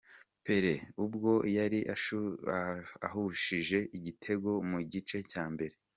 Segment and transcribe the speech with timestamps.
[0.43, 0.73] Pelle
[1.03, 1.79] ubwo yari
[3.07, 5.75] ahushije igitego mu gice cya mbere.